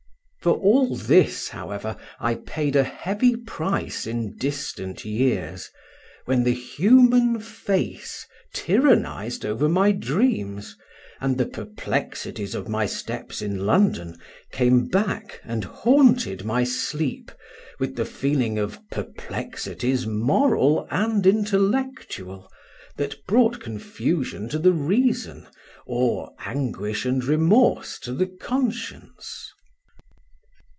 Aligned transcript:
For 0.43 0.55
all 0.55 0.95
this, 0.97 1.49
however, 1.49 1.95
I 2.19 2.33
paid 2.33 2.75
a 2.75 2.83
heavy 2.83 3.35
price 3.35 4.07
in 4.07 4.35
distant 4.37 5.05
years, 5.05 5.69
when 6.25 6.43
the 6.43 6.55
human 6.55 7.39
face 7.39 8.25
tyrannised 8.51 9.45
over 9.45 9.69
my 9.69 9.91
dreams, 9.91 10.75
and 11.19 11.37
the 11.37 11.45
perplexities 11.45 12.55
of 12.55 12.67
my 12.67 12.87
steps 12.87 13.43
in 13.43 13.67
London 13.67 14.17
came 14.51 14.87
back 14.87 15.41
and 15.43 15.63
haunted 15.63 16.43
my 16.43 16.63
sleep, 16.63 17.31
with 17.79 17.95
the 17.95 18.03
feeling 18.05 18.57
of 18.57 18.79
perplexities, 18.89 20.07
moral 20.07 20.87
and 20.89 21.27
intellectual, 21.27 22.49
that 22.97 23.27
brought 23.27 23.59
confusion 23.59 24.49
to 24.49 24.57
the 24.57 24.73
reason, 24.73 25.45
or 25.85 26.33
anguish 26.43 27.05
and 27.05 27.23
remorse 27.25 27.99
to 27.99 28.11
the 28.11 28.25
conscience. 28.25 29.51